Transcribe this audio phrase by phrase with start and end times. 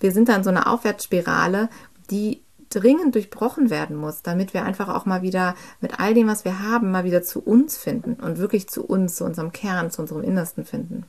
[0.00, 1.68] wir sind dann so eine Aufwärtsspirale,
[2.10, 6.44] die dringend durchbrochen werden muss, damit wir einfach auch mal wieder mit all dem, was
[6.44, 10.02] wir haben, mal wieder zu uns finden und wirklich zu uns, zu unserem Kern, zu
[10.02, 11.06] unserem Innersten finden.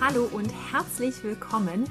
[0.00, 1.84] Hallo und herzlich willkommen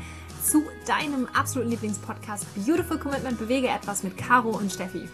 [0.46, 5.10] zu deinem absoluten Lieblingspodcast Beautiful Commitment Bewege etwas mit Caro und Steffi.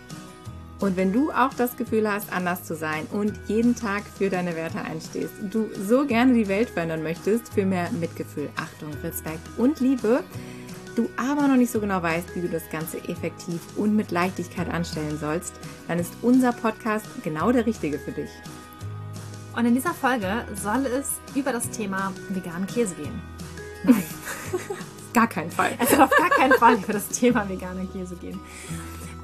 [0.79, 4.55] Und wenn du auch das Gefühl hast, anders zu sein und jeden Tag für deine
[4.55, 9.79] Werte einstehst, du so gerne die Welt verändern möchtest, für mehr Mitgefühl, Achtung, Respekt und
[9.79, 10.23] Liebe,
[10.95, 14.69] du aber noch nicht so genau weißt, wie du das Ganze effektiv und mit Leichtigkeit
[14.69, 15.53] anstellen sollst,
[15.87, 18.31] dann ist unser Podcast genau der richtige für dich.
[19.55, 23.21] Und in dieser Folge soll es über das Thema veganen Käse gehen.
[23.83, 24.03] Nein.
[25.13, 25.71] gar keinen Fall.
[25.79, 28.39] Es soll auf gar keinen Fall über das Thema veganer Käse gehen.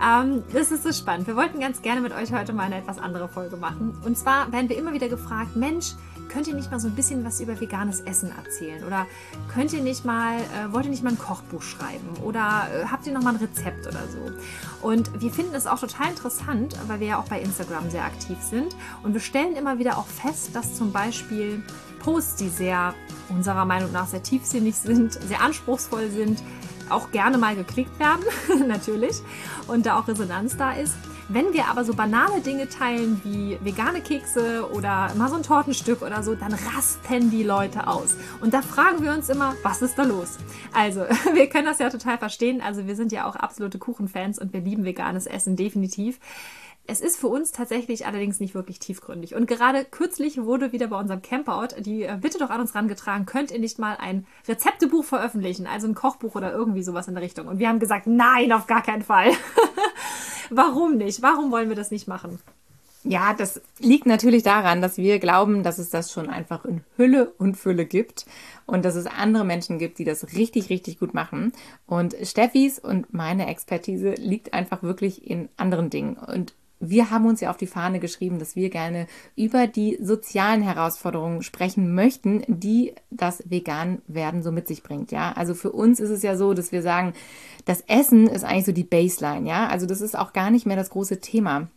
[0.03, 1.27] Ähm, das ist so spannend.
[1.27, 3.97] Wir wollten ganz gerne mit euch heute mal eine etwas andere Folge machen.
[4.03, 5.93] Und zwar werden wir immer wieder gefragt, Mensch,
[6.29, 8.83] könnt ihr nicht mal so ein bisschen was über veganes Essen erzählen?
[8.83, 9.07] Oder
[9.53, 12.07] könnt ihr nicht mal, äh, wollt ihr nicht mal ein Kochbuch schreiben?
[12.23, 14.87] Oder äh, habt ihr noch mal ein Rezept oder so?
[14.87, 18.37] Und wir finden es auch total interessant, weil wir ja auch bei Instagram sehr aktiv
[18.41, 18.75] sind.
[19.03, 21.63] Und wir stellen immer wieder auch fest, dass zum Beispiel
[21.99, 22.93] Posts, die sehr
[23.29, 26.41] unserer Meinung nach sehr tiefsinnig sind, sehr anspruchsvoll sind,
[26.89, 28.23] auch gerne mal geklickt werden,
[28.67, 29.21] natürlich,
[29.67, 30.95] und da auch Resonanz da ist.
[31.29, 36.01] Wenn wir aber so banale Dinge teilen wie vegane Kekse oder mal so ein Tortenstück
[36.01, 38.15] oder so, dann rasten die Leute aus.
[38.39, 40.37] Und da fragen wir uns immer, was ist da los?
[40.73, 41.01] Also,
[41.33, 42.61] wir können das ja total verstehen.
[42.61, 46.17] Also, wir sind ja auch absolute Kuchenfans und wir lieben veganes Essen definitiv.
[46.89, 49.35] Es ist für uns tatsächlich allerdings nicht wirklich tiefgründig.
[49.35, 53.25] Und gerade kürzlich wurde wieder bei unserem Campout die äh, Bitte doch an uns rangetragen,
[53.25, 57.23] könnt ihr nicht mal ein Rezeptebuch veröffentlichen, also ein Kochbuch oder irgendwie sowas in der
[57.23, 57.47] Richtung.
[57.47, 59.31] Und wir haben gesagt, nein, auf gar keinen Fall.
[60.49, 61.21] Warum nicht?
[61.21, 62.39] Warum wollen wir das nicht machen?
[63.03, 67.31] Ja, das liegt natürlich daran, dass wir glauben, dass es das schon einfach in Hülle
[67.37, 68.25] und Fülle gibt
[68.65, 71.53] und dass es andere Menschen gibt, die das richtig, richtig gut machen.
[71.85, 76.17] Und Steffis und meine Expertise liegt einfach wirklich in anderen Dingen.
[76.17, 80.61] Und wir haben uns ja auf die Fahne geschrieben, dass wir gerne über die sozialen
[80.61, 85.11] Herausforderungen sprechen möchten, die das Vegan-Werden so mit sich bringt.
[85.11, 87.13] Ja, also für uns ist es ja so, dass wir sagen,
[87.65, 89.47] das Essen ist eigentlich so die Baseline.
[89.47, 91.67] Ja, also das ist auch gar nicht mehr das große Thema.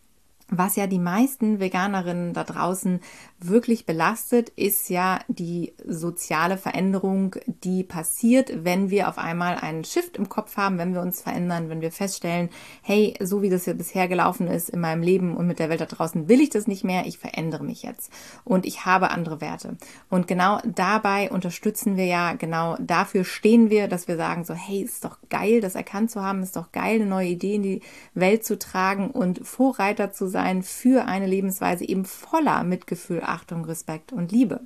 [0.53, 2.99] Was ja die meisten Veganerinnen da draußen
[3.39, 10.17] wirklich belastet, ist ja die soziale Veränderung, die passiert, wenn wir auf einmal einen Shift
[10.17, 12.51] im Kopf haben, wenn wir uns verändern, wenn wir feststellen,
[12.83, 15.81] hey, so wie das ja bisher gelaufen ist in meinem Leben und mit der Welt
[15.81, 18.13] da draußen, will ich das nicht mehr, ich verändere mich jetzt
[18.45, 19.77] und ich habe andere Werte.
[20.09, 24.83] Und genau dabei unterstützen wir ja, genau dafür stehen wir, dass wir sagen so, hey,
[24.83, 27.83] ist doch geil, das erkannt zu haben, ist doch geil, eine neue Idee in die
[28.15, 33.65] Welt zu tragen und Vorreiter zu sein sein für eine Lebensweise eben voller Mitgefühl, Achtung,
[33.65, 34.61] Respekt und Liebe.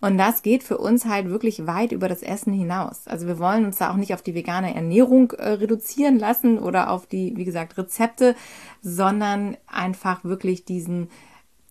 [0.00, 3.06] Und das geht für uns halt wirklich weit über das Essen hinaus.
[3.06, 6.90] Also wir wollen uns da auch nicht auf die vegane Ernährung äh, reduzieren lassen oder
[6.90, 8.34] auf die, wie gesagt, Rezepte,
[8.82, 11.08] sondern einfach wirklich diesen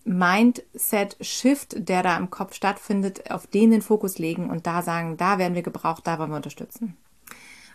[0.04, 5.38] Mindset-Shift, der da im Kopf stattfindet, auf den den Fokus legen und da sagen, da
[5.38, 6.96] werden wir gebraucht, da wollen wir unterstützen.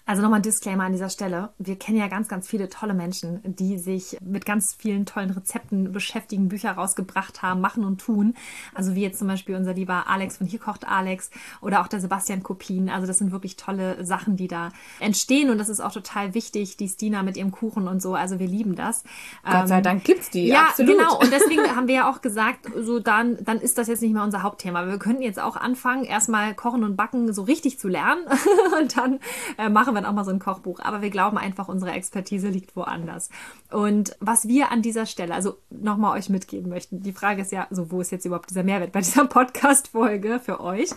[0.07, 1.49] Also nochmal ein Disclaimer an dieser Stelle.
[1.59, 5.91] Wir kennen ja ganz, ganz viele tolle Menschen, die sich mit ganz vielen tollen Rezepten
[5.91, 8.33] beschäftigen, Bücher rausgebracht haben, machen und tun.
[8.73, 11.29] Also wie jetzt zum Beispiel unser lieber Alex von Hier kocht Alex
[11.59, 12.87] oder auch der Sebastian Kopien.
[12.87, 16.77] Also das sind wirklich tolle Sachen, die da entstehen und das ist auch total wichtig.
[16.77, 18.15] Die Stina mit ihrem Kuchen und so.
[18.15, 19.03] Also wir lieben das.
[19.43, 20.47] Gott sei ähm, Dank gibt's die.
[20.47, 20.97] Ja, absolut.
[20.97, 21.19] genau.
[21.19, 24.23] Und deswegen haben wir ja auch gesagt, so dann, dann ist das jetzt nicht mehr
[24.23, 24.87] unser Hauptthema.
[24.87, 28.21] Wir könnten jetzt auch anfangen, erstmal kochen und backen so richtig zu lernen
[28.81, 29.19] und dann
[29.57, 30.79] äh, machen wir irgendwann auch mal so ein Kochbuch.
[30.79, 33.29] Aber wir glauben einfach, unsere Expertise liegt woanders.
[33.71, 37.67] Und was wir an dieser Stelle, also nochmal euch mitgeben möchten, die Frage ist ja,
[37.69, 40.89] so wo ist jetzt überhaupt dieser Mehrwert bei dieser Podcast-Folge für euch?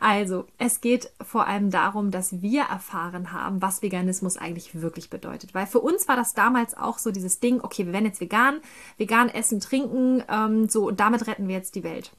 [0.00, 5.54] Also, es geht vor allem darum, dass wir erfahren haben, was Veganismus eigentlich wirklich bedeutet.
[5.54, 8.60] Weil für uns war das damals auch so dieses Ding, okay, wir werden jetzt vegan,
[8.98, 12.12] vegan essen, trinken, ähm, so, und damit retten wir jetzt die Welt.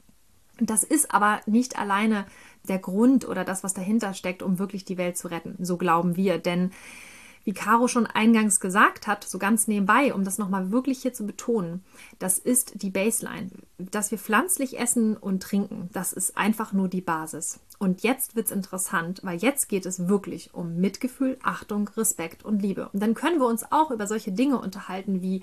[0.60, 2.26] Das ist aber nicht alleine
[2.68, 5.56] der Grund oder das, was dahinter steckt, um wirklich die Welt zu retten.
[5.60, 6.38] So glauben wir.
[6.38, 6.70] Denn
[7.44, 11.26] wie Caro schon eingangs gesagt hat, so ganz nebenbei, um das nochmal wirklich hier zu
[11.26, 11.84] betonen,
[12.18, 13.50] das ist die Baseline.
[13.78, 17.60] Dass wir pflanzlich essen und trinken, das ist einfach nur die Basis.
[17.78, 22.62] Und jetzt wird es interessant, weil jetzt geht es wirklich um Mitgefühl, Achtung, Respekt und
[22.62, 22.88] Liebe.
[22.92, 25.42] Und dann können wir uns auch über solche Dinge unterhalten wie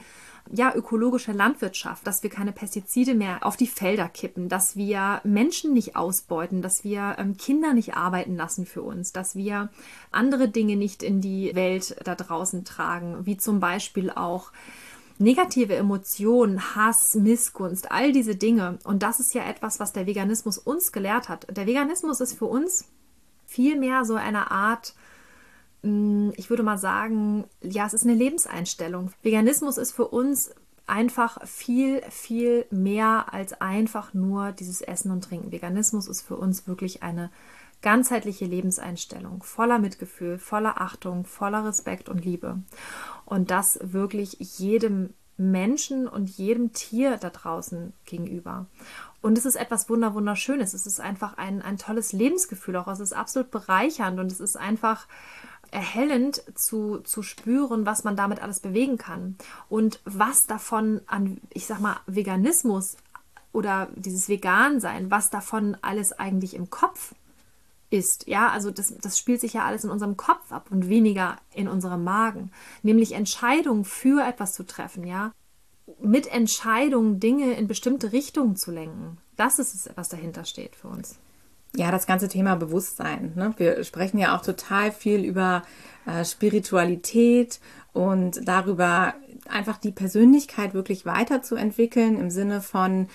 [0.51, 5.73] ja, ökologische Landwirtschaft, dass wir keine Pestizide mehr auf die Felder kippen, dass wir Menschen
[5.73, 9.69] nicht ausbeuten, dass wir ähm, Kinder nicht arbeiten lassen für uns, dass wir
[10.11, 14.51] andere Dinge nicht in die Welt da draußen tragen, wie zum Beispiel auch
[15.21, 18.79] negative Emotionen, Hass, Missgunst, all diese Dinge.
[18.83, 21.47] Und das ist ja etwas, was der Veganismus uns gelehrt hat.
[21.55, 22.85] Der Veganismus ist für uns
[23.45, 24.93] vielmehr so eine Art,
[25.83, 29.11] hm, ich würde mal sagen, ja, es ist eine Lebenseinstellung.
[29.21, 30.51] Veganismus ist für uns
[30.87, 35.51] einfach viel, viel mehr als einfach nur dieses Essen und Trinken.
[35.51, 37.29] Veganismus ist für uns wirklich eine
[37.81, 42.59] ganzheitliche Lebenseinstellung, voller Mitgefühl, voller Achtung, voller Respekt und Liebe.
[43.31, 48.65] Und das wirklich jedem Menschen und jedem Tier da draußen gegenüber.
[49.21, 50.73] Und es ist etwas Wunderschönes.
[50.73, 52.89] Es ist einfach ein, ein tolles Lebensgefühl auch.
[52.89, 55.07] Es ist absolut bereichernd und es ist einfach
[55.71, 59.37] erhellend zu, zu spüren, was man damit alles bewegen kann.
[59.69, 62.97] Und was davon an, ich sag mal, Veganismus
[63.53, 67.15] oder dieses Vegan-Sein, was davon alles eigentlich im Kopf
[67.91, 68.27] ist.
[68.27, 71.67] Ja, also das, das spielt sich ja alles in unserem Kopf ab und weniger in
[71.67, 72.51] unserem Magen.
[72.81, 75.31] Nämlich Entscheidungen für etwas zu treffen, ja.
[76.01, 79.17] Mit Entscheidungen Dinge in bestimmte Richtungen zu lenken.
[79.35, 81.19] Das ist es, was dahinter steht für uns.
[81.75, 83.33] Ja, das ganze Thema Bewusstsein.
[83.35, 83.53] Ne?
[83.57, 85.63] Wir sprechen ja auch total viel über
[86.05, 87.59] äh, Spiritualität
[87.93, 89.13] und darüber,
[89.49, 93.07] einfach die Persönlichkeit wirklich weiterzuentwickeln im Sinne von,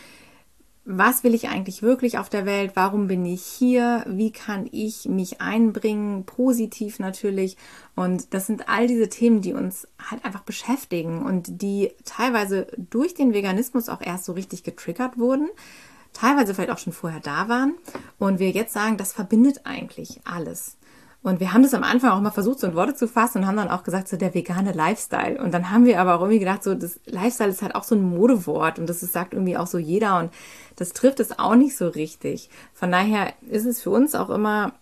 [0.89, 2.73] was will ich eigentlich wirklich auf der Welt?
[2.75, 4.05] Warum bin ich hier?
[4.09, 6.25] Wie kann ich mich einbringen?
[6.25, 7.57] Positiv natürlich.
[7.97, 13.15] Und das sind all diese Themen, die uns halt einfach beschäftigen und die teilweise durch
[13.15, 15.49] den Veganismus auch erst so richtig getriggert wurden.
[16.13, 17.75] Teilweise vielleicht auch schon vorher da waren.
[18.19, 20.76] Und wir jetzt sagen, das verbindet eigentlich alles.
[21.27, 23.47] Und wir haben das am Anfang auch mal versucht, so in Worte zu fassen und
[23.49, 25.43] haben dann auch gesagt, so der vegane Lifestyle.
[25.43, 27.97] Und dann haben wir aber auch irgendwie gedacht, so das Lifestyle ist halt auch so
[27.97, 30.31] ein Modewort und das ist, sagt irgendwie auch so jeder und
[30.77, 32.49] das trifft es auch nicht so richtig.
[32.73, 34.75] Von daher ist es für uns auch immer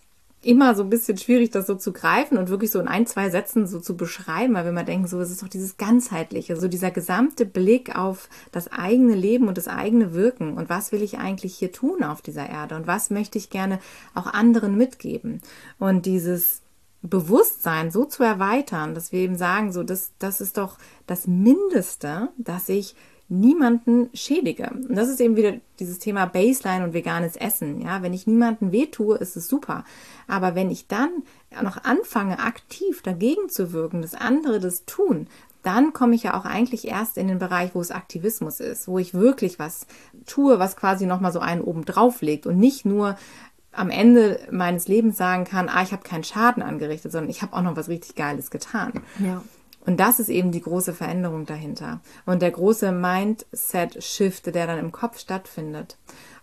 [0.45, 3.29] immer so ein bisschen schwierig, das so zu greifen und wirklich so in ein, zwei
[3.29, 6.67] Sätzen so zu beschreiben, weil wir mal denken, so, es ist doch dieses ganzheitliche, so
[6.67, 10.53] dieser gesamte Blick auf das eigene Leben und das eigene Wirken.
[10.53, 12.75] Und was will ich eigentlich hier tun auf dieser Erde?
[12.75, 13.79] Und was möchte ich gerne
[14.13, 15.41] auch anderen mitgeben?
[15.79, 16.61] Und dieses
[17.01, 20.77] Bewusstsein so zu erweitern, dass wir eben sagen, so, das, das ist doch
[21.07, 22.95] das Mindeste, dass ich
[23.27, 24.69] niemanden schädige.
[24.69, 27.81] Und das ist eben wieder dieses Thema Baseline und veganes Essen.
[27.81, 29.83] Ja, wenn ich niemanden wehtue, ist es super.
[30.27, 31.09] Aber wenn ich dann
[31.63, 35.27] noch anfange, aktiv dagegen zu wirken, dass andere das tun,
[35.63, 38.99] dann komme ich ja auch eigentlich erst in den Bereich, wo es Aktivismus ist, wo
[38.99, 39.87] ich wirklich was
[40.27, 43.17] tue, was quasi nochmal so einen oben drauf legt und nicht nur
[43.71, 47.53] am Ende meines Lebens sagen kann, ah, ich habe keinen Schaden angerichtet, sondern ich habe
[47.53, 49.01] auch noch was richtig Geiles getan.
[49.19, 49.41] Ja.
[49.85, 51.99] Und das ist eben die große Veränderung dahinter.
[52.25, 55.97] Und der große Mindset-Shift, der dann im Kopf stattfindet.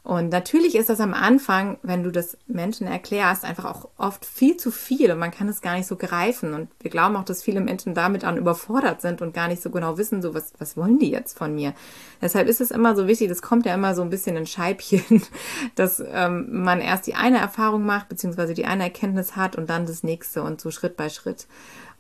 [0.05, 4.57] Und natürlich ist das am Anfang, wenn du das Menschen erklärst, einfach auch oft viel
[4.57, 6.55] zu viel und man kann es gar nicht so greifen.
[6.55, 9.71] Und wir glauben auch, dass viele Menschen damit an überfordert sind und gar nicht so
[9.71, 11.73] genau wissen, so was, was wollen die jetzt von mir.
[12.21, 15.23] Deshalb ist es immer so wichtig, das kommt ja immer so ein bisschen in Scheibchen,
[15.77, 19.87] dass ähm, man erst die eine Erfahrung macht, beziehungsweise die eine Erkenntnis hat und dann
[19.87, 21.47] das nächste und so Schritt bei Schritt.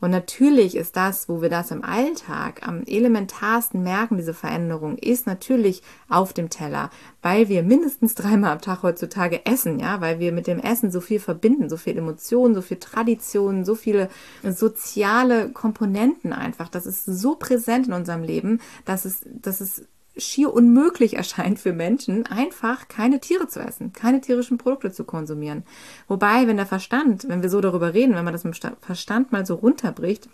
[0.02, 5.28] Und natürlich ist das, wo wir das im Alltag am elementarsten merken, diese Veränderung, ist
[5.28, 6.90] natürlich auf dem Teller,
[7.22, 11.00] weil wir mindestens dreimal am Tag heutzutage essen, ja, weil wir mit dem Essen so
[11.00, 14.10] viel verbinden, so viel Emotionen, so viel Traditionen, so viele
[14.42, 16.68] soziale Komponenten einfach.
[16.68, 21.72] Das ist so präsent in unserem Leben, dass es, dass es schier unmöglich erscheint für
[21.72, 25.64] Menschen, einfach keine Tiere zu essen, keine tierischen Produkte zu konsumieren.
[26.08, 29.32] Wobei, wenn der Verstand, wenn wir so darüber reden, wenn man das mit dem Verstand
[29.32, 30.28] mal so runterbricht,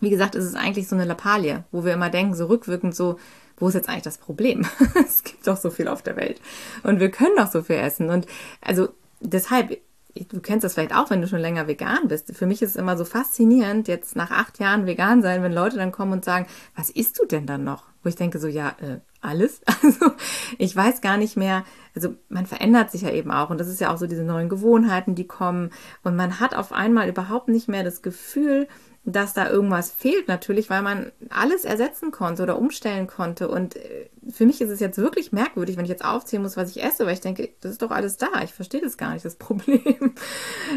[0.00, 3.18] wie gesagt, ist es eigentlich so eine Lappalie, wo wir immer denken, so rückwirkend so,
[3.56, 4.66] wo ist jetzt eigentlich das Problem?
[4.94, 6.40] es gibt doch so viel auf der Welt
[6.82, 8.26] und wir können doch so viel essen und
[8.60, 8.88] also
[9.20, 9.78] deshalb
[10.14, 12.34] du kennst das vielleicht auch, wenn du schon länger vegan bist.
[12.36, 15.76] Für mich ist es immer so faszinierend, jetzt nach acht Jahren vegan sein, wenn Leute
[15.76, 17.92] dann kommen und sagen, was isst du denn dann noch?
[18.02, 19.60] wo ich denke so, ja, äh, alles.
[19.82, 20.12] Also
[20.58, 21.64] ich weiß gar nicht mehr,
[21.94, 24.48] also man verändert sich ja eben auch und das ist ja auch so diese neuen
[24.48, 25.70] Gewohnheiten, die kommen
[26.04, 28.68] und man hat auf einmal überhaupt nicht mehr das Gefühl,
[29.04, 33.48] dass da irgendwas fehlt natürlich, weil man alles ersetzen konnte oder umstellen konnte.
[33.48, 36.70] Und äh, für mich ist es jetzt wirklich merkwürdig, wenn ich jetzt aufzählen muss, was
[36.70, 38.28] ich esse, weil ich denke, das ist doch alles da.
[38.44, 40.14] Ich verstehe das gar nicht, das Problem.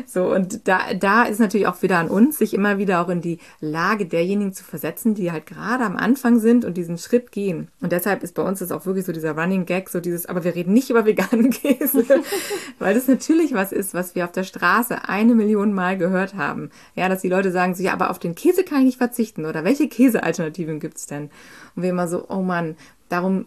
[0.08, 3.22] So, und da, da ist natürlich auch wieder an uns, sich immer wieder auch in
[3.22, 7.70] die Lage derjenigen zu versetzen, die halt gerade am Anfang sind und diesen Schritt gehen.
[7.82, 10.44] Und deshalb ist bei uns das auch wirklich so dieser Running Gag, so dieses, aber
[10.44, 12.04] wir reden nicht über veganen Käse,
[12.80, 16.72] weil das natürlich was ist, was wir auf der Straße eine Million Mal gehört haben.
[16.96, 19.46] Ja, dass die Leute sagen so, ja, aber auf den Käse kann ich nicht verzichten
[19.46, 21.30] oder welche Käsealternativen gibt es denn?
[21.75, 22.75] Und wir immer so, oh Mann,
[23.10, 23.46] darum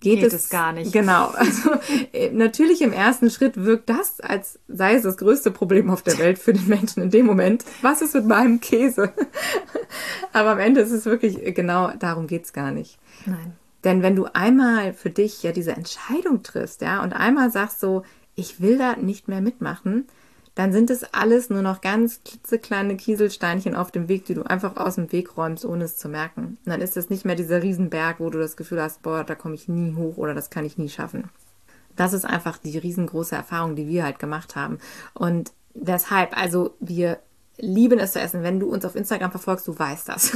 [0.00, 0.92] geht, Geht es, es gar nicht.
[0.92, 1.32] Genau.
[1.36, 1.70] Also
[2.12, 6.18] äh, natürlich im ersten Schritt wirkt das, als sei es das größte Problem auf der
[6.18, 7.64] Welt für den Menschen in dem Moment.
[7.82, 9.12] Was ist mit meinem Käse?
[10.32, 12.98] Aber am Ende ist es wirklich äh, genau darum geht's gar nicht.
[13.26, 13.52] Nein.
[13.84, 18.04] Denn wenn du einmal für dich ja diese Entscheidung triffst, ja, und einmal sagst so,
[18.34, 20.06] ich will da nicht mehr mitmachen,
[20.60, 24.76] dann sind es alles nur noch ganz klitzekleine Kieselsteinchen auf dem Weg, die du einfach
[24.76, 26.58] aus dem Weg räumst, ohne es zu merken.
[26.66, 29.34] Und dann ist es nicht mehr dieser Riesenberg, wo du das Gefühl hast, boah, da
[29.34, 31.30] komme ich nie hoch oder das kann ich nie schaffen.
[31.96, 34.80] Das ist einfach die riesengroße Erfahrung, die wir halt gemacht haben.
[35.14, 37.20] Und deshalb, also wir
[37.60, 38.42] lieben es zu essen.
[38.42, 40.32] Wenn du uns auf Instagram verfolgst, du weißt das.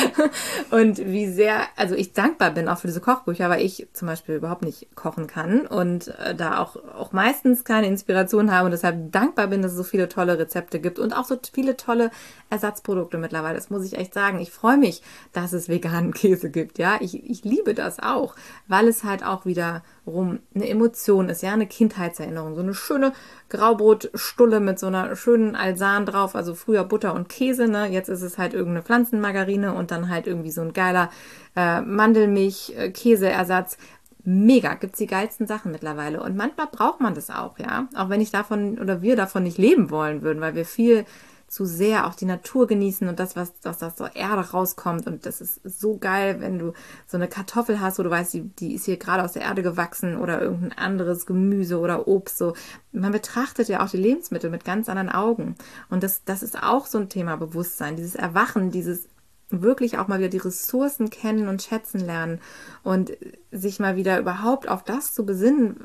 [0.70, 4.36] und wie sehr, also ich dankbar bin auch für diese Kochbücher, weil ich zum Beispiel
[4.36, 9.12] überhaupt nicht kochen kann und äh, da auch, auch meistens keine Inspiration habe und deshalb
[9.12, 12.10] dankbar bin, dass es so viele tolle Rezepte gibt und auch so viele tolle
[12.50, 13.54] Ersatzprodukte mittlerweile.
[13.54, 14.40] Das muss ich echt sagen.
[14.40, 15.02] Ich freue mich,
[15.32, 16.78] dass es veganen Käse gibt.
[16.78, 18.34] Ja, ich, ich liebe das auch,
[18.68, 22.54] weil es halt auch wieder rum eine Emotion ist, ja, eine Kindheitserinnerung.
[22.54, 23.12] So eine schöne
[23.48, 27.86] Graubrotstulle mit so einer schönen Alsan drauf, also früher Butter und Käse, ne?
[27.88, 31.10] Jetzt ist es halt irgendeine Pflanzenmargarine und dann halt irgendwie so ein geiler
[31.56, 33.78] äh, Mandelmilch-Käseersatz.
[34.22, 36.22] Mega, gibt's die geilsten Sachen mittlerweile.
[36.22, 37.88] Und manchmal braucht man das auch, ja.
[37.96, 41.04] Auch wenn ich davon oder wir davon nicht leben wollen würden, weil wir viel
[41.50, 45.08] zu sehr auch die Natur genießen und das, was aus der Erde rauskommt.
[45.08, 46.74] Und das ist so geil, wenn du
[47.08, 49.64] so eine Kartoffel hast, wo du weißt, die, die ist hier gerade aus der Erde
[49.64, 52.38] gewachsen oder irgendein anderes Gemüse oder Obst.
[52.38, 52.54] So,
[52.92, 55.56] man betrachtet ja auch die Lebensmittel mit ganz anderen Augen.
[55.88, 59.08] Und das, das ist auch so ein Thema Bewusstsein, dieses Erwachen, dieses
[59.50, 62.40] wirklich auch mal wieder die Ressourcen kennen und schätzen lernen
[62.82, 63.12] und
[63.50, 65.76] sich mal wieder überhaupt auf das zu besinnen,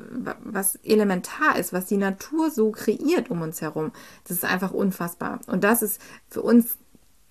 [0.44, 3.92] was elementar ist, was die Natur so kreiert um uns herum.
[4.24, 5.40] Das ist einfach unfassbar.
[5.46, 6.78] Und das ist für uns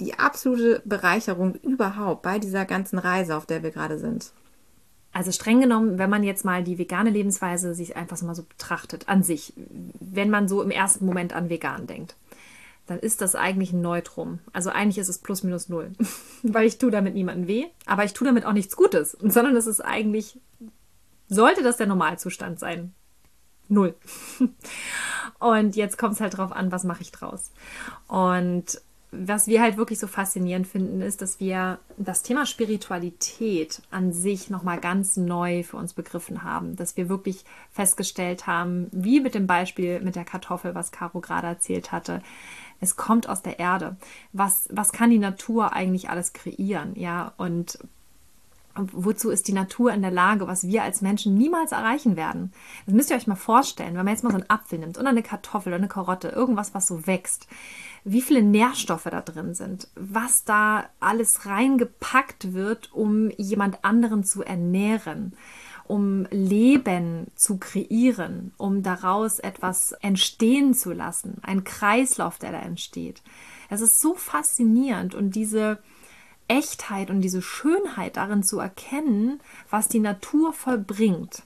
[0.02, 4.34] die absolute Bereicherung überhaupt bei dieser ganzen Reise, auf der wir gerade sind.
[5.14, 8.44] Also streng genommen, wenn man jetzt mal die vegane Lebensweise sich einfach so mal so
[8.44, 12.18] betrachtet, an sich, wenn man so im ersten Moment an vegan denkt
[12.88, 14.40] dann ist das eigentlich ein Neutrum.
[14.54, 15.92] Also eigentlich ist es plus minus null.
[16.44, 19.68] Weil ich tue damit niemandem weh, aber ich tue damit auch nichts Gutes, sondern es
[19.68, 20.40] ist eigentlich,
[21.28, 22.94] sollte das der Normalzustand sein.
[23.68, 23.96] Null.
[25.40, 27.52] Und jetzt kommt es halt drauf an, was mache ich draus.
[28.08, 28.80] Und
[29.18, 34.50] was wir halt wirklich so faszinierend finden, ist, dass wir das Thema Spiritualität an sich
[34.50, 36.76] nochmal ganz neu für uns begriffen haben.
[36.76, 41.48] Dass wir wirklich festgestellt haben, wie mit dem Beispiel mit der Kartoffel, was Caro gerade
[41.48, 42.22] erzählt hatte,
[42.80, 43.98] es kommt aus der Erde.
[44.34, 46.94] Was, was kann die Natur eigentlich alles kreieren?
[46.96, 47.80] Ja, und
[48.78, 52.52] wozu ist die Natur in der Lage, was wir als Menschen niemals erreichen werden?
[52.86, 55.10] Das müsst ihr euch mal vorstellen, wenn man jetzt mal so einen Apfel nimmt oder
[55.10, 57.48] eine Kartoffel oder eine Karotte, irgendwas, was so wächst,
[58.04, 64.44] wie viele Nährstoffe da drin sind, was da alles reingepackt wird, um jemand anderen zu
[64.44, 65.36] ernähren
[65.88, 73.22] um Leben zu kreieren, um daraus etwas entstehen zu lassen, ein Kreislauf, der da entsteht.
[73.70, 75.80] Es ist so faszinierend und diese
[76.48, 79.40] Echtheit und diese Schönheit darin zu erkennen,
[79.70, 81.44] was die Natur vollbringt.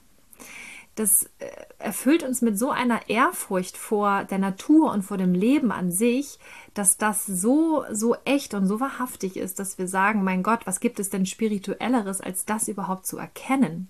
[0.96, 1.46] Das äh,
[1.78, 6.38] erfüllt uns mit so einer Ehrfurcht vor der Natur und vor dem Leben an sich,
[6.74, 10.80] dass das so, so echt und so wahrhaftig ist, dass wir sagen, mein Gott, was
[10.80, 13.88] gibt es denn spirituelleres, als das überhaupt zu erkennen?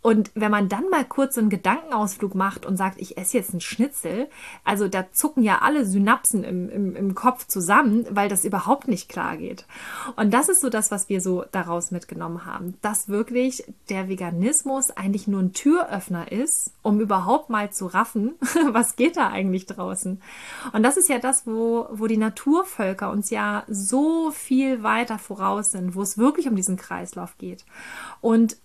[0.00, 3.60] Und wenn man dann mal kurz einen Gedankenausflug macht und sagt, ich esse jetzt einen
[3.60, 4.28] Schnitzel,
[4.64, 9.08] also da zucken ja alle Synapsen im, im, im Kopf zusammen, weil das überhaupt nicht
[9.08, 9.66] klar geht.
[10.14, 14.92] Und das ist so das, was wir so daraus mitgenommen haben, dass wirklich der Veganismus
[14.92, 18.34] eigentlich nur ein Türöffner ist, um überhaupt mal zu raffen,
[18.70, 20.22] was geht da eigentlich draußen.
[20.72, 25.72] Und das ist ja das, wo, wo die Naturvölker uns ja so viel weiter voraus
[25.72, 27.64] sind, wo es wirklich um diesen Kreislauf geht.
[28.20, 28.56] Und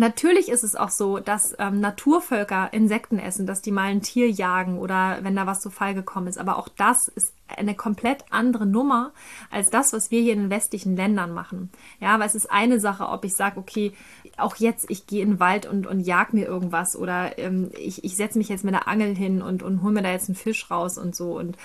[0.00, 4.30] Natürlich ist es auch so, dass ähm, Naturvölker Insekten essen, dass die mal ein Tier
[4.30, 6.38] jagen oder wenn da was zu Fall gekommen ist.
[6.38, 9.12] Aber auch das ist eine komplett andere Nummer
[9.50, 11.70] als das, was wir hier in den westlichen Ländern machen.
[12.00, 13.92] Ja, weil es ist eine Sache, ob ich sage, okay,
[14.36, 18.04] auch jetzt, ich gehe in den Wald und, und jag mir irgendwas oder ähm, ich,
[18.04, 20.36] ich setze mich jetzt mit der Angel hin und, und hole mir da jetzt einen
[20.36, 21.36] Fisch raus und so.
[21.38, 21.56] Und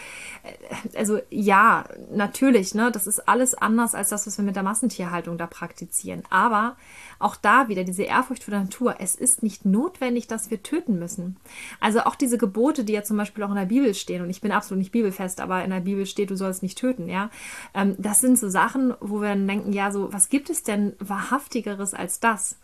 [0.44, 4.64] äh, also ja, natürlich, ne, das ist alles anders als das, was wir mit der
[4.64, 6.24] Massentierhaltung da praktizieren.
[6.30, 6.76] Aber
[7.20, 8.96] auch da wieder diese Ehrfurcht vor der Natur.
[9.00, 11.38] Es ist nicht notwendig, dass wir töten müssen.
[11.80, 14.42] Also auch diese Gebote, die ja zum Beispiel auch in der Bibel stehen, und ich
[14.42, 17.30] bin absolut nicht bibelfest, aber in der Bibel steht, du sollst nicht töten, ja.
[17.74, 20.94] Ähm, das sind so Sachen, wo wir dann denken, ja, so, was gibt es denn
[21.00, 22.58] wahrhaftigeres als das?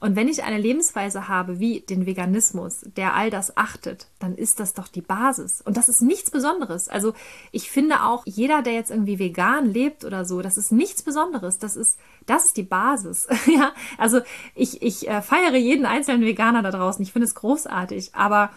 [0.00, 4.60] Und wenn ich eine Lebensweise habe wie den Veganismus, der all das achtet, dann ist
[4.60, 5.60] das doch die Basis.
[5.62, 6.88] Und das ist nichts Besonderes.
[6.88, 7.14] Also
[7.52, 11.58] ich finde auch, jeder, der jetzt irgendwie vegan lebt oder so, das ist nichts Besonderes.
[11.58, 13.28] Das ist, das ist die Basis.
[13.46, 14.20] ja, also
[14.54, 17.02] ich, ich äh, feiere jeden einzelnen Veganer da draußen.
[17.02, 18.14] Ich finde es großartig.
[18.14, 18.50] Aber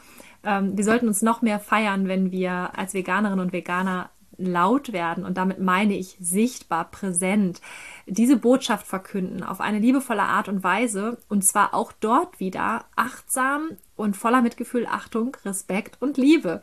[0.44, 4.10] ähm, wir sollten uns noch mehr feiern, wenn wir als Veganerinnen und Veganer
[4.42, 7.62] laut werden und damit meine ich sichtbar, präsent,
[8.08, 13.78] diese Botschaft verkünden auf eine liebevolle Art und Weise und zwar auch dort wieder achtsam
[13.96, 16.62] und voller Mitgefühl, Achtung, Respekt und Liebe,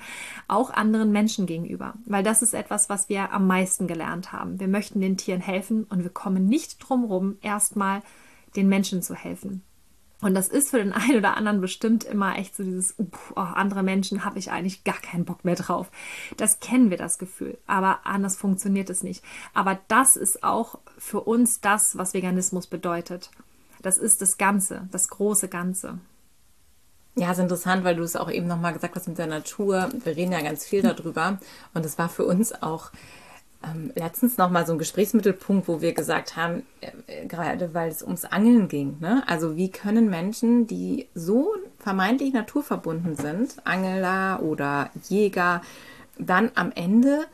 [0.49, 4.59] auch anderen Menschen gegenüber, weil das ist etwas, was wir am meisten gelernt haben.
[4.59, 8.03] Wir möchten den Tieren helfen und wir kommen nicht drum rum, erstmal
[8.57, 9.63] den Menschen zu helfen.
[10.21, 13.83] Und das ist für den einen oder anderen bestimmt immer echt so dieses, oh, andere
[13.83, 15.89] Menschen habe ich eigentlich gar keinen Bock mehr drauf.
[16.37, 17.59] Das kennen wir, das Gefühl.
[17.67, 19.25] Aber anders funktioniert es nicht.
[19.55, 23.31] Aber das ist auch für uns das, was Veganismus bedeutet.
[23.83, 25.99] Das ist das Ganze, das große Ganze.
[27.15, 29.89] Ja, ist interessant, weil du es auch eben nochmal gesagt hast mit der Natur.
[30.05, 31.39] Wir reden ja ganz viel darüber.
[31.75, 32.91] Und es war für uns auch
[33.65, 38.03] ähm, letztens noch mal so ein Gesprächsmittelpunkt, wo wir gesagt haben, äh, gerade weil es
[38.03, 38.99] ums Angeln ging.
[39.01, 39.23] Ne?
[39.27, 45.63] Also wie können Menschen, die so vermeintlich naturverbunden sind, Angler oder Jäger,
[46.19, 47.25] dann am Ende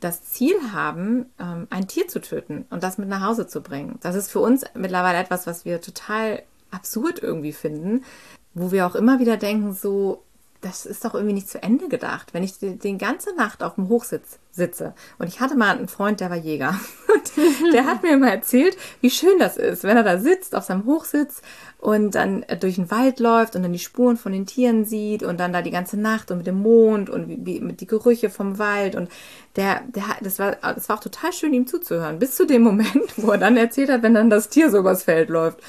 [0.00, 3.98] das Ziel haben, ähm, ein Tier zu töten und das mit nach Hause zu bringen.
[4.02, 8.04] Das ist für uns mittlerweile etwas, was wir total absurd irgendwie finden,
[8.52, 10.22] wo wir auch immer wieder denken, so,
[10.64, 12.32] das ist doch irgendwie nicht zu Ende gedacht.
[12.32, 15.88] Wenn ich die, die ganze Nacht auf dem Hochsitz sitze und ich hatte mal einen
[15.88, 16.80] Freund, der war Jäger
[17.14, 20.64] und der hat mir immer erzählt, wie schön das ist, wenn er da sitzt auf
[20.64, 21.42] seinem Hochsitz
[21.78, 25.38] und dann durch den Wald läuft und dann die Spuren von den Tieren sieht und
[25.38, 28.30] dann da die ganze Nacht und mit dem Mond und wie, wie, mit die Gerüche
[28.30, 29.10] vom Wald und
[29.56, 33.18] der, der, das war, das war auch total schön, ihm zuzuhören, bis zu dem Moment,
[33.18, 35.60] wo er dann erzählt hat, wenn dann das Tier so übers Feld läuft.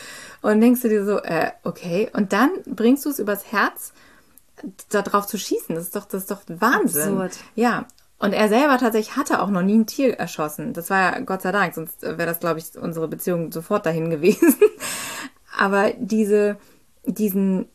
[0.42, 2.08] Und denkst du dir so, äh, okay.
[2.14, 3.94] Und dann bringst du es übers Herz
[4.90, 5.76] da drauf zu schießen.
[5.76, 7.14] Das ist doch, das ist doch Wahnsinn.
[7.14, 7.38] Absurd.
[7.56, 7.86] Ja.
[8.18, 10.74] Und er selber tatsächlich hatte auch noch nie ein Tier erschossen.
[10.74, 14.10] Das war ja Gott sei Dank, sonst wäre das, glaube ich, unsere Beziehung sofort dahin
[14.10, 14.56] gewesen.
[15.58, 16.58] Aber diese,
[17.06, 17.68] diesen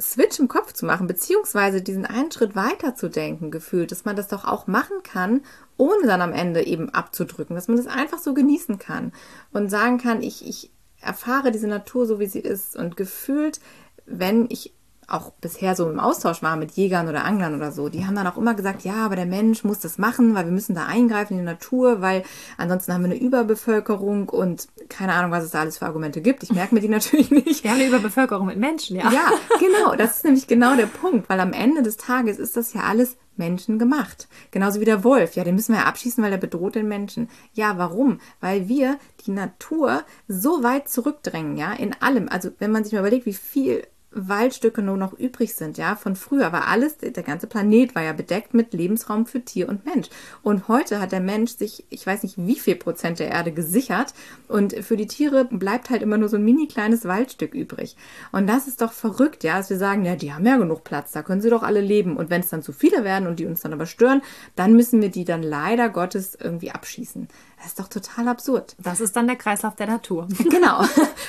[0.00, 4.16] Switch im Kopf zu machen, beziehungsweise diesen einen Schritt weiter zu denken, gefühlt, dass man
[4.16, 5.42] das doch auch machen kann,
[5.76, 9.12] ohne dann am Ende eben abzudrücken, dass man das einfach so genießen kann
[9.52, 10.70] und sagen kann, ich, ich
[11.00, 13.60] erfahre diese Natur so, wie sie ist und gefühlt,
[14.06, 14.74] wenn ich
[15.10, 18.26] auch bisher so im Austausch war mit Jägern oder Anglern oder so, die haben dann
[18.26, 21.34] auch immer gesagt, ja, aber der Mensch muss das machen, weil wir müssen da eingreifen
[21.34, 22.22] in die Natur, weil
[22.56, 26.42] ansonsten haben wir eine Überbevölkerung und keine Ahnung, was es da alles für Argumente gibt.
[26.42, 27.64] Ich merke mir die natürlich nicht.
[27.64, 29.10] Wir haben eine Überbevölkerung mit Menschen, ja.
[29.10, 29.96] Ja, genau.
[29.96, 33.16] Das ist nämlich genau der Punkt, weil am Ende des Tages ist das ja alles
[33.36, 34.28] Menschen gemacht.
[34.52, 35.34] Genauso wie der Wolf.
[35.34, 37.28] Ja, den müssen wir ja abschießen, weil er bedroht den Menschen.
[37.52, 38.20] Ja, warum?
[38.40, 42.28] Weil wir die Natur so weit zurückdrängen, ja, in allem.
[42.28, 46.16] Also, wenn man sich mal überlegt, wie viel Waldstücke nur noch übrig sind, ja, von
[46.16, 50.08] früher war alles, der ganze Planet war ja bedeckt mit Lebensraum für Tier und Mensch.
[50.42, 54.14] Und heute hat der Mensch sich, ich weiß nicht wie viel Prozent der Erde gesichert
[54.48, 57.96] und für die Tiere bleibt halt immer nur so ein mini kleines Waldstück übrig.
[58.32, 61.12] Und das ist doch verrückt, ja, dass wir sagen, ja, die haben ja genug Platz,
[61.12, 62.16] da können sie doch alle leben.
[62.16, 64.22] Und wenn es dann zu viele werden und die uns dann aber stören,
[64.56, 67.28] dann müssen wir die dann leider Gottes irgendwie abschießen.
[67.60, 68.74] Das ist doch total absurd.
[68.78, 70.26] Das ist dann der Kreislauf der Natur.
[70.50, 70.82] Genau,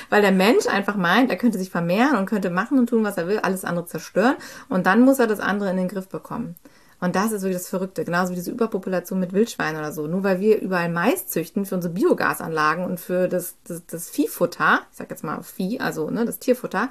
[0.08, 3.18] weil der Mensch einfach meint, er könnte sich vermehren und könnte machen und tun, was
[3.18, 4.36] er will, alles andere zerstören
[4.68, 6.56] und dann muss er das andere in den Griff bekommen.
[7.00, 10.06] Und das ist wirklich das Verrückte, genauso wie diese Überpopulation mit Wildschweinen oder so.
[10.06, 14.82] Nur weil wir überall Mais züchten für unsere Biogasanlagen und für das, das, das Viehfutter,
[14.92, 16.90] ich sag jetzt mal Vieh, also ne, das Tierfutter,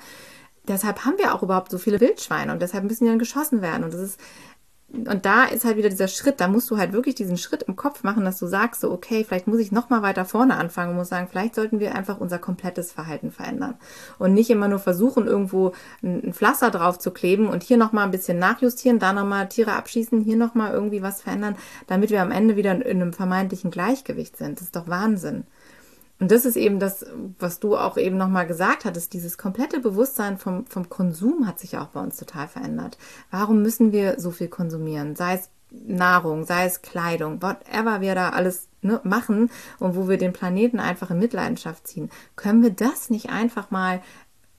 [0.67, 3.85] deshalb haben wir auch überhaupt so viele Wildschweine und deshalb müssen die dann geschossen werden.
[3.85, 4.19] Und das ist
[4.93, 7.75] und da ist halt wieder dieser Schritt, da musst du halt wirklich diesen Schritt im
[7.75, 10.91] Kopf machen, dass du sagst, so, okay, vielleicht muss ich noch mal weiter vorne anfangen
[10.91, 13.75] und muss sagen, vielleicht sollten wir einfach unser komplettes Verhalten verändern
[14.19, 15.71] und nicht immer nur versuchen, irgendwo
[16.03, 19.47] ein Pflaster drauf zu kleben und hier noch mal ein bisschen nachjustieren, da noch mal
[19.47, 21.55] Tiere abschießen, hier noch mal irgendwie was verändern,
[21.87, 24.57] damit wir am Ende wieder in einem vermeintlichen Gleichgewicht sind.
[24.57, 25.45] Das ist doch Wahnsinn.
[26.21, 27.03] Und das ist eben das,
[27.39, 31.79] was du auch eben nochmal gesagt hattest, dieses komplette Bewusstsein vom, vom Konsum hat sich
[31.79, 32.99] auch bei uns total verändert.
[33.31, 35.15] Warum müssen wir so viel konsumieren?
[35.15, 40.19] Sei es Nahrung, sei es Kleidung, whatever wir da alles ne, machen und wo wir
[40.19, 42.11] den Planeten einfach in Mitleidenschaft ziehen.
[42.35, 43.99] Können wir das nicht einfach mal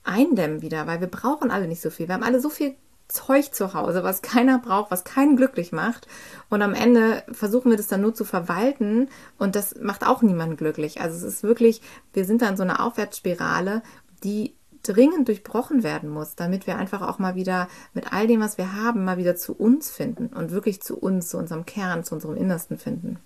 [0.03, 2.09] eindämmen wieder, weil wir brauchen alle nicht so viel.
[2.09, 2.75] Wir haben alle so viel
[3.13, 6.07] Zeug zu Hause, was keiner braucht, was keinen glücklich macht.
[6.49, 10.57] Und am Ende versuchen wir das dann nur zu verwalten und das macht auch niemanden
[10.57, 10.99] glücklich.
[10.99, 11.81] Also es ist wirklich,
[12.13, 13.83] wir sind dann so eine Aufwärtsspirale,
[14.23, 18.57] die dringend durchbrochen werden muss, damit wir einfach auch mal wieder mit all dem, was
[18.57, 22.15] wir haben, mal wieder zu uns finden und wirklich zu uns, zu unserem Kern, zu
[22.15, 23.19] unserem Innersten finden.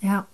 [0.00, 0.26] Ja.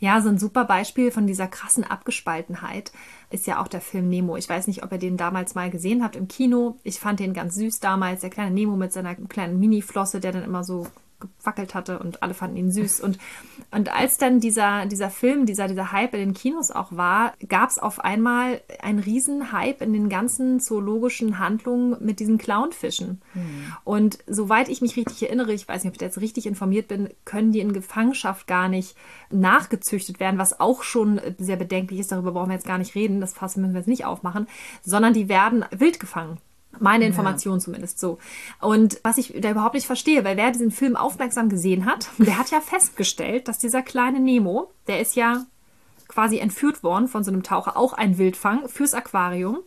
[0.00, 2.92] Ja, so ein super Beispiel von dieser krassen Abgespaltenheit
[3.30, 4.36] ist ja auch der Film Nemo.
[4.36, 6.78] Ich weiß nicht, ob ihr den damals mal gesehen habt im Kino.
[6.82, 10.44] Ich fand den ganz süß damals, der kleine Nemo mit seiner kleinen Mini-Flosse, der dann
[10.44, 10.86] immer so
[11.20, 13.00] gewackelt hatte und alle fanden ihn süß.
[13.00, 13.18] Und,
[13.70, 17.70] und als dann dieser, dieser Film, dieser, dieser Hype in den Kinos auch war, gab
[17.70, 23.20] es auf einmal einen riesen Hype in den ganzen zoologischen Handlungen mit diesen Clownfischen.
[23.34, 23.72] Mhm.
[23.84, 27.10] Und soweit ich mich richtig erinnere, ich weiß nicht, ob ich jetzt richtig informiert bin,
[27.24, 28.96] können die in Gefangenschaft gar nicht
[29.30, 32.12] nachgezüchtet werden, was auch schon sehr bedenklich ist.
[32.12, 34.46] Darüber brauchen wir jetzt gar nicht reden, das Fass müssen wir jetzt nicht aufmachen,
[34.82, 36.38] sondern die werden wild gefangen.
[36.80, 37.60] Meine Information ja.
[37.60, 38.18] zumindest so.
[38.60, 42.38] Und was ich da überhaupt nicht verstehe, weil wer diesen Film aufmerksam gesehen hat, der
[42.38, 45.46] hat ja festgestellt, dass dieser kleine Nemo, der ist ja
[46.08, 49.58] quasi entführt worden von so einem Taucher, auch ein Wildfang fürs Aquarium.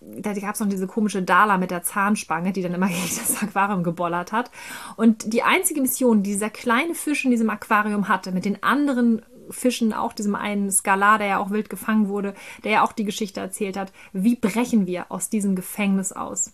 [0.00, 3.42] Da gab es noch diese komische Dala mit der Zahnspange, die dann immer gegen das
[3.42, 4.50] Aquarium gebollert hat.
[4.96, 9.22] Und die einzige Mission, die dieser kleine Fisch in diesem Aquarium hatte, mit den anderen
[9.50, 12.34] Fischen, auch diesem einen Skalar, der ja auch wild gefangen wurde,
[12.64, 16.52] der ja auch die Geschichte erzählt hat, wie brechen wir aus diesem Gefängnis aus?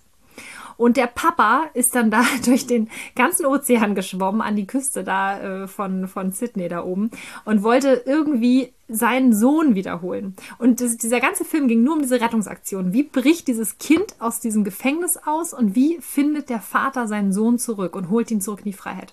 [0.76, 5.40] Und der Papa ist dann da durch den ganzen Ozean geschwommen an die Küste da
[5.62, 7.10] äh, von, von Sydney da oben
[7.44, 10.36] und wollte irgendwie seinen Sohn wiederholen.
[10.58, 12.92] Und das, dieser ganze Film ging nur um diese Rettungsaktion.
[12.92, 17.58] Wie bricht dieses Kind aus diesem Gefängnis aus und wie findet der Vater seinen Sohn
[17.58, 19.12] zurück und holt ihn zurück in die Freiheit?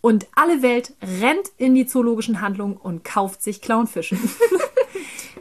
[0.00, 4.16] Und alle Welt rennt in die zoologischen Handlungen und kauft sich Clownfische.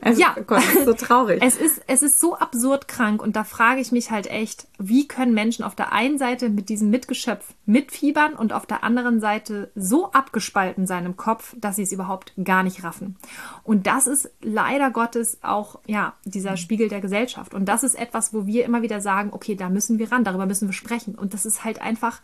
[0.05, 1.41] Also, ja, Gott, das ist so traurig.
[1.41, 5.07] Es ist, es ist so absurd krank und da frage ich mich halt echt, wie
[5.07, 9.71] können Menschen auf der einen Seite mit diesem Mitgeschöpf mitfiebern und auf der anderen Seite
[9.73, 13.15] so abgespalten sein im Kopf, dass sie es überhaupt gar nicht raffen.
[13.63, 17.55] Und das ist leider Gottes auch, ja, dieser Spiegel der Gesellschaft.
[17.55, 20.45] Und das ist etwas, wo wir immer wieder sagen, okay, da müssen wir ran, darüber
[20.45, 21.15] müssen wir sprechen.
[21.15, 22.21] Und das ist halt einfach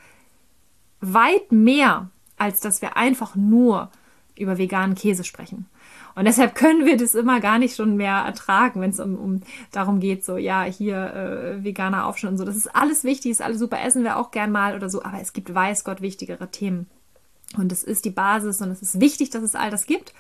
[1.00, 2.12] weit mehr
[2.42, 3.92] als dass wir einfach nur
[4.36, 5.68] über veganen Käse sprechen.
[6.16, 9.42] Und deshalb können wir das immer gar nicht schon mehr ertragen, wenn es um, um
[9.72, 12.44] darum geht, so, ja, hier äh, veganer Aufschnitt und so.
[12.44, 15.22] Das ist alles wichtig, ist alles super, essen wir auch gern mal oder so, aber
[15.22, 16.90] es gibt, weiß Gott, wichtigere Themen.
[17.58, 20.14] Und es ist die Basis und es ist wichtig, dass es all das gibt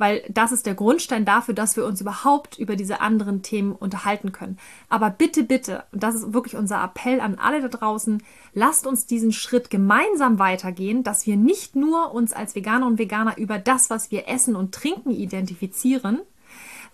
[0.00, 4.32] weil das ist der Grundstein dafür, dass wir uns überhaupt über diese anderen Themen unterhalten
[4.32, 4.58] können.
[4.88, 8.22] Aber bitte, bitte, und das ist wirklich unser Appell an alle da draußen,
[8.54, 13.36] lasst uns diesen Schritt gemeinsam weitergehen, dass wir nicht nur uns als Veganer und Veganer
[13.38, 16.20] über das, was wir essen und trinken, identifizieren,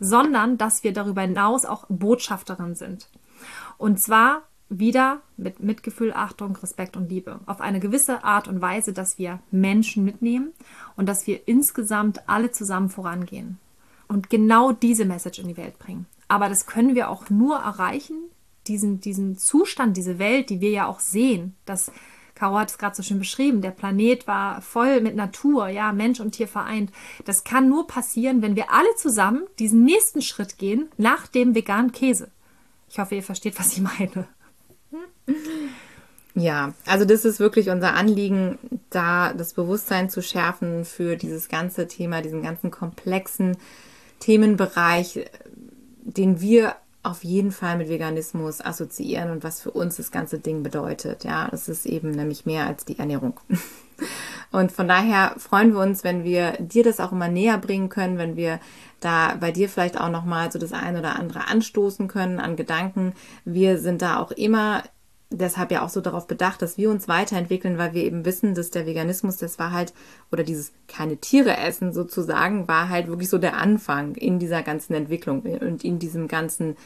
[0.00, 3.08] sondern dass wir darüber hinaus auch Botschafterin sind.
[3.78, 7.40] Und zwar wieder mit Mitgefühl, Achtung, Respekt und Liebe.
[7.46, 10.52] Auf eine gewisse Art und Weise, dass wir Menschen mitnehmen
[10.96, 13.58] und dass wir insgesamt alle zusammen vorangehen
[14.08, 16.06] und genau diese Message in die Welt bringen.
[16.28, 18.18] Aber das können wir auch nur erreichen,
[18.66, 21.92] diesen, diesen Zustand, diese Welt, die wir ja auch sehen, dass
[22.34, 26.20] Caro hat es gerade so schön beschrieben, der Planet war voll mit Natur, ja, Mensch
[26.20, 26.92] und Tier vereint.
[27.24, 31.92] Das kann nur passieren, wenn wir alle zusammen diesen nächsten Schritt gehen nach dem veganen
[31.92, 32.30] Käse.
[32.88, 34.28] Ich hoffe, ihr versteht, was ich meine.
[36.34, 38.58] Ja, also das ist wirklich unser Anliegen,
[38.90, 43.56] da das Bewusstsein zu schärfen für dieses ganze Thema, diesen ganzen komplexen
[44.20, 45.26] Themenbereich,
[46.02, 50.62] den wir auf jeden Fall mit Veganismus assoziieren und was für uns das ganze Ding
[50.62, 51.24] bedeutet.
[51.24, 53.40] Ja, das ist eben nämlich mehr als die Ernährung.
[54.52, 58.18] Und von daher freuen wir uns, wenn wir dir das auch immer näher bringen können,
[58.18, 58.60] wenn wir
[59.00, 63.14] da bei dir vielleicht auch nochmal so das eine oder andere anstoßen können an Gedanken.
[63.44, 64.82] Wir sind da auch immer
[65.30, 68.70] deshalb ja auch so darauf bedacht, dass wir uns weiterentwickeln, weil wir eben wissen, dass
[68.70, 69.92] der Veganismus, das war halt,
[70.30, 74.94] oder dieses keine Tiere essen sozusagen, war halt wirklich so der Anfang in dieser ganzen
[74.94, 76.76] Entwicklung und in diesem ganzen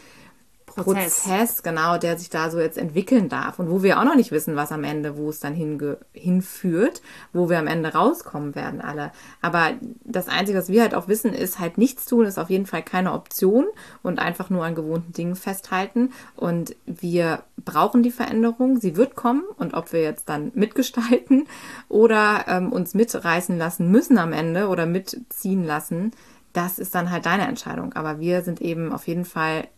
[0.75, 1.23] Prozess.
[1.23, 4.31] Prozess, genau, der sich da so jetzt entwickeln darf und wo wir auch noch nicht
[4.31, 7.03] wissen, was am Ende, wo es dann hinführt,
[7.33, 9.13] wo wir am Ende rauskommen werden alle.
[9.43, 9.73] Aber
[10.05, 12.83] das Einzige, was wir halt auch wissen, ist halt nichts tun, ist auf jeden Fall
[12.83, 13.67] keine Option
[14.03, 16.13] und einfach nur an gewohnten Dingen festhalten.
[16.37, 21.47] Und wir brauchen die Veränderung, sie wird kommen und ob wir jetzt dann mitgestalten
[21.89, 26.13] oder ähm, uns mitreißen lassen müssen am Ende oder mitziehen lassen,
[26.53, 27.93] das ist dann halt deine Entscheidung.
[27.93, 29.69] Aber wir sind eben auf jeden Fall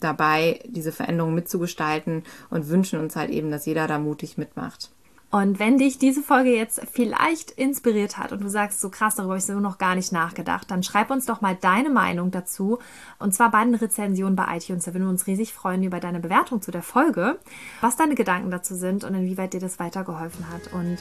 [0.00, 4.90] dabei, diese Veränderung mitzugestalten und wünschen uns halt eben, dass jeder da mutig mitmacht.
[5.32, 9.32] Und wenn dich diese Folge jetzt vielleicht inspiriert hat und du sagst, so krass, darüber
[9.32, 12.80] habe ich so noch gar nicht nachgedacht, dann schreib uns doch mal deine Meinung dazu.
[13.18, 14.84] Und zwar bei den Rezensionen bei iTunes.
[14.84, 17.38] Da würden wir uns riesig freuen über deine Bewertung zu der Folge,
[17.80, 20.70] was deine Gedanken dazu sind und inwieweit dir das weitergeholfen hat.
[20.74, 20.98] Und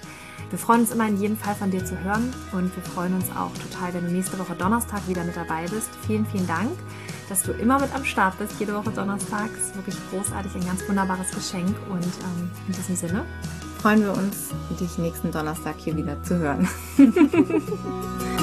[0.49, 2.34] wir freuen uns immer in jedem Fall von dir zu hören.
[2.54, 5.89] Und wir freuen uns auch total, wenn du nächste Woche Donnerstag wieder mit dabei bist.
[6.08, 6.71] Vielen, vielen Dank.
[7.29, 9.49] Dass du immer mit am Start bist, jede Woche Donnerstag.
[9.53, 11.75] Das ist wirklich großartig, ein ganz wunderbares Geschenk.
[11.89, 13.25] Und ähm, in diesem Sinne
[13.81, 16.67] freuen wir uns, dich nächsten Donnerstag hier wieder zu hören.